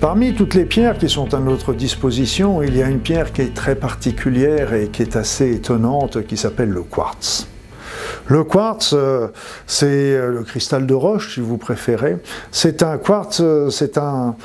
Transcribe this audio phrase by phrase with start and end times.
[0.00, 3.42] Parmi toutes les pierres qui sont à notre disposition, il y a une pierre qui
[3.42, 7.47] est très particulière et qui est assez étonnante, qui s'appelle le quartz.
[8.28, 9.28] Le quartz, euh,
[9.66, 12.18] c'est euh, le cristal de roche, si vous préférez.
[12.52, 14.36] C'est un quartz, euh, c'est un,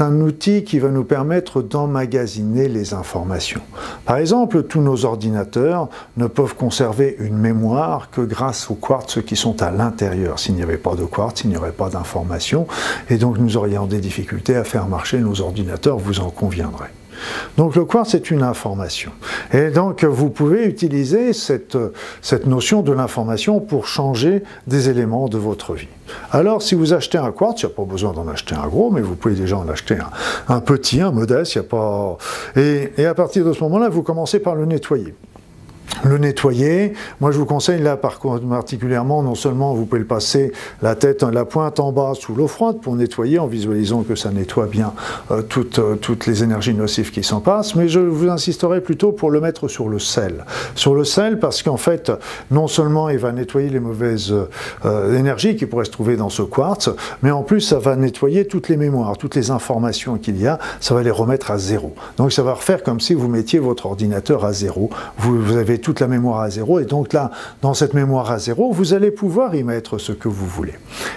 [0.00, 3.62] un outil qui va nous permettre d'emmagasiner les informations.
[4.04, 5.88] Par exemple, tous nos ordinateurs
[6.18, 10.38] ne peuvent conserver une mémoire que grâce aux quartz qui sont à l'intérieur.
[10.38, 12.66] S'il n'y avait pas de quartz, il n'y aurait pas d'informations,
[13.08, 16.90] et donc nous aurions des difficultés à faire marcher nos ordinateurs, vous en conviendrez.
[17.56, 19.12] Donc le quartz est une information.
[19.52, 21.78] Et donc vous pouvez utiliser cette,
[22.22, 25.88] cette notion de l'information pour changer des éléments de votre vie.
[26.32, 28.90] Alors si vous achetez un quartz, il n'y a pas besoin d'en acheter un gros,
[28.90, 29.98] mais vous pouvez déjà en acheter
[30.48, 32.18] un, petit, un modeste, il n'y a pas...
[32.56, 35.14] Et, et à partir de ce moment-là, vous commencez par le nettoyer
[36.04, 36.94] le nettoyer.
[37.20, 41.44] Moi, je vous conseille là particulièrement, non seulement vous pouvez le passer la tête, la
[41.44, 44.92] pointe en bas sous l'eau froide pour nettoyer en visualisant que ça nettoie bien
[45.30, 49.12] euh, toutes, euh, toutes les énergies nocives qui s'en passent, mais je vous insisterai plutôt
[49.12, 50.44] pour le mettre sur le sel.
[50.74, 52.12] Sur le sel parce qu'en fait,
[52.50, 54.34] non seulement il va nettoyer les mauvaises
[54.84, 56.90] euh, énergies qui pourraient se trouver dans ce quartz,
[57.22, 60.58] mais en plus ça va nettoyer toutes les mémoires, toutes les informations qu'il y a,
[60.80, 61.94] ça va les remettre à zéro.
[62.16, 64.90] Donc ça va refaire comme si vous mettiez votre ordinateur à zéro.
[65.18, 66.80] Vous, vous avez toute la mémoire à zéro.
[66.80, 67.30] Et donc là,
[67.62, 70.74] dans cette mémoire à zéro, vous allez pouvoir y mettre ce que vous voulez.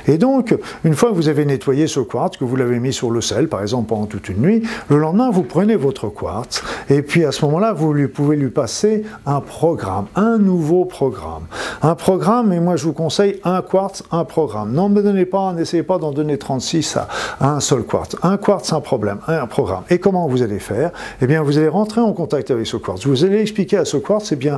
[0.08, 3.11] Et donc, une fois que vous avez nettoyé ce quartz, que vous l'avez mis sur
[3.11, 7.02] le sel, par exemple, pendant toute une nuit, le lendemain, vous prenez votre quartz, et
[7.02, 11.44] puis à ce moment-là, vous pouvez lui passer un programme, un nouveau programme.
[11.81, 14.72] Un programme, et moi je vous conseille un quartz, un programme.
[14.72, 17.08] Non, ne me donnez pas, n'essayez pas d'en donner 36 à,
[17.39, 18.16] un seul quartz.
[18.23, 19.84] Un quartz, un problème, un programme.
[19.89, 20.91] Et comment vous allez faire?
[21.22, 23.06] Eh bien, vous allez rentrer en contact avec ce quartz.
[23.06, 24.53] Vous allez expliquer à ce quartz, eh bien,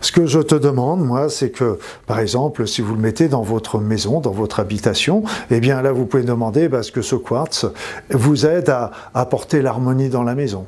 [0.00, 3.42] ce que je te demande, moi, c'est que, par exemple, si vous le mettez dans
[3.42, 7.66] votre maison, dans votre habitation, eh bien là, vous pouvez demander bah, que ce quartz
[8.10, 10.66] vous aide à apporter l'harmonie dans la maison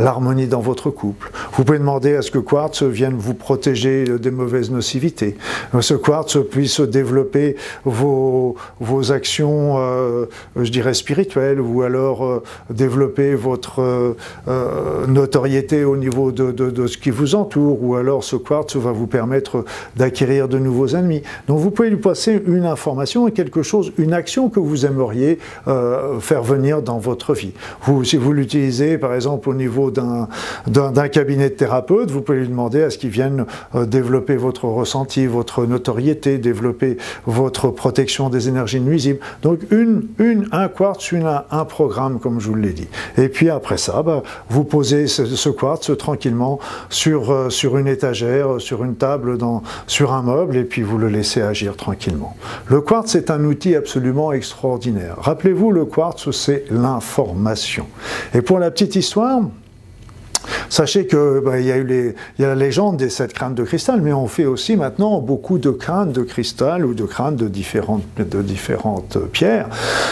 [0.00, 1.30] l'harmonie dans votre couple.
[1.52, 5.36] Vous pouvez demander à ce que Quartz vienne vous protéger des mauvaises nocivités.
[5.80, 10.26] Ce Quartz puisse développer vos, vos actions, euh,
[10.56, 13.80] je dirais, spirituelles, ou alors euh, développer votre
[14.48, 18.92] euh, notoriété au niveau de, de, ce qui vous entoure, ou alors ce Quartz va
[18.92, 19.64] vous permettre
[19.96, 21.22] d'acquérir de nouveaux ennemis.
[21.46, 25.38] Donc vous pouvez lui passer une information et quelque chose, une action que vous aimeriez
[26.20, 27.52] faire venir dans votre vie.
[28.04, 32.82] Si vous l'utilisez, par exemple, au niveau d'un cabinet de thérapeute, vous pouvez lui demander
[32.82, 36.96] à ce qu'il vienne euh, développer votre ressenti, votre notoriété, développer
[37.26, 39.20] votre protection des énergies nuisibles.
[39.42, 40.08] Donc une,
[40.52, 42.88] un quartz, une, un programme, comme je vous l'ai dit.
[43.18, 46.58] Et puis après ça, bah, vous posez ce, quartz tranquillement
[46.88, 49.36] sur, euh, sur une étagère, sur une table,
[49.86, 52.36] sur un meuble, et puis vous le laissez agir tranquillement.
[52.66, 55.16] Le quartz est un outil absolument extraordinaire.
[55.18, 57.86] Rappelez-vous, le quartz, c'est l'information.
[58.34, 59.40] Et pour la petite histoire,
[60.70, 63.56] Sachez que bah, il y a eu les, y a la légende des sept crânes
[63.56, 67.34] de cristal, mais on fait aussi maintenant beaucoup de crânes de cristal ou de crânes
[67.34, 69.68] de différentes, de différentes pierres.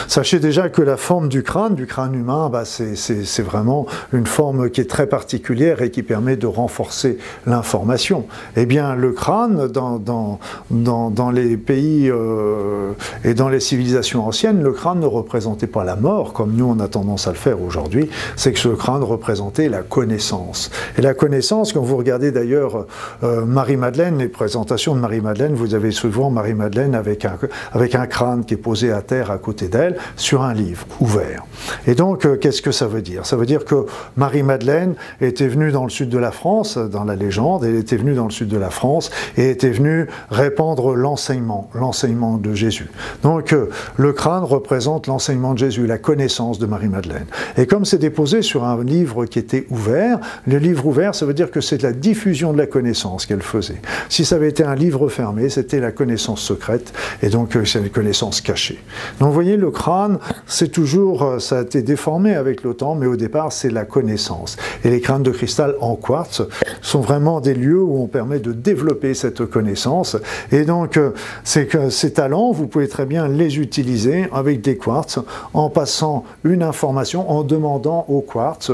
[0.09, 4.69] Sachez déjà que la forme du crâne, du crâne humain, bah, c'est vraiment une forme
[4.69, 8.27] qui est très particulière et qui permet de renforcer l'information.
[8.57, 10.41] Eh bien, le crâne, dans, dans,
[10.73, 15.85] dans, dans les pays euh, et dans les civilisations anciennes, le crâne ne représentait pas
[15.85, 19.05] la mort, comme nous on a tendance à le faire aujourd'hui, c'est que ce crâne
[19.05, 20.48] représentait la connaissance
[20.97, 22.87] et la connaissance, quand vous regardez d'ailleurs
[23.23, 27.39] euh, Marie-Madeleine, les présentations de Marie-Madeleine, vous avez souvent Marie-Madeleine avec un,
[27.73, 31.45] avec un crâne qui est posé à terre à côté d'elle sur un livre ouvert.
[31.87, 33.27] Et donc, euh, qu'est-ce que ça veut dire?
[33.27, 33.87] Ça veut dire que
[34.17, 38.15] Marie-Madeleine était venue dans le sud de la France, dans la légende, elle était venue
[38.15, 42.91] dans le sud de la France et était venue répandre l'enseignement, l'enseignement de Jésus.
[43.23, 47.27] Donc, euh, le crâne représente l'enseignement de Jésus, la connaissance de Marie-Madeleine.
[47.57, 51.34] Et comme c'est déposé sur un livre qui était ouvert, le livre ouvert, ça veut
[51.34, 53.81] dire que c'est la diffusion de la connaissance qu'elle faisait.
[54.09, 57.81] Si ça avait été un livre fermé, c'était la connaissance secrète, et donc euh, c'est
[57.81, 58.79] une connaissance cachée.
[59.19, 62.94] Donc vous voyez, le crâne, c'est toujours, euh, ça a été déformé avec le temps,
[62.94, 64.56] mais au départ, c'est la connaissance.
[64.85, 66.43] Et les crânes de cristal en quartz
[66.81, 70.17] sont vraiment des lieux où on permet de développer cette connaissance.
[70.52, 71.11] Et donc, euh,
[71.44, 75.19] c'est que ces talents, vous pouvez très bien les utiliser avec des quartz
[75.55, 78.73] en passant une information, en demandant au quartz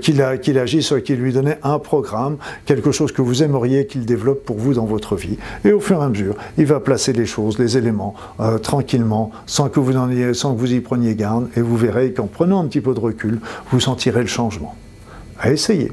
[0.00, 4.44] qu'il agisse soit qu'il lui donnait un programme, quelque chose que vous aimeriez qu'il développe
[4.44, 5.36] pour vous dans votre vie.
[5.64, 9.30] Et au fur et à mesure, il va placer les choses, les éléments, euh, tranquillement,
[9.44, 9.92] sans que, vous
[10.32, 13.00] sans que vous y preniez garde, et vous verrez qu'en prenant un petit peu de
[13.00, 13.40] recul,
[13.70, 14.74] vous sentirez le changement.
[15.38, 15.92] À essayer.